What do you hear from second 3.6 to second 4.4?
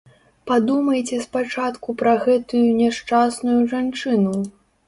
жанчыну.